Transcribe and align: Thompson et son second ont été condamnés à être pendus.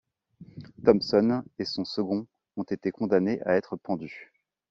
Thompson 0.83 1.43
et 1.59 1.65
son 1.65 1.85
second 1.85 2.25
ont 2.57 2.63
été 2.63 2.89
condamnés 2.89 3.39
à 3.43 3.53
être 3.55 3.75
pendus. 3.77 4.31